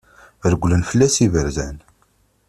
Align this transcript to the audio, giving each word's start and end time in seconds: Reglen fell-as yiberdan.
Reglen 0.51 0.83
fell-as 0.89 1.15
yiberdan. 1.23 1.77